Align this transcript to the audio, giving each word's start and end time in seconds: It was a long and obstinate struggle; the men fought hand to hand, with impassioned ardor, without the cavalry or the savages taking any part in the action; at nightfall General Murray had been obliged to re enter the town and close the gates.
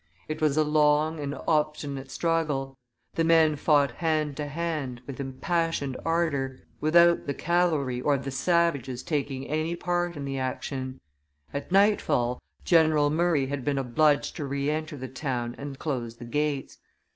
It 0.27 0.41
was 0.41 0.57
a 0.57 0.63
long 0.63 1.19
and 1.19 1.35
obstinate 1.47 2.09
struggle; 2.09 2.75
the 3.13 3.23
men 3.23 3.55
fought 3.55 3.91
hand 3.91 4.35
to 4.37 4.47
hand, 4.47 4.99
with 5.05 5.19
impassioned 5.19 5.95
ardor, 6.03 6.57
without 6.79 7.27
the 7.27 7.35
cavalry 7.35 8.01
or 8.01 8.17
the 8.17 8.31
savages 8.31 9.03
taking 9.03 9.47
any 9.47 9.75
part 9.75 10.17
in 10.17 10.25
the 10.25 10.39
action; 10.39 10.99
at 11.53 11.71
nightfall 11.71 12.41
General 12.65 13.11
Murray 13.11 13.45
had 13.45 13.63
been 13.63 13.77
obliged 13.77 14.35
to 14.37 14.45
re 14.45 14.71
enter 14.71 14.97
the 14.97 15.07
town 15.07 15.53
and 15.59 15.77
close 15.77 16.15
the 16.15 16.25
gates. 16.25 16.79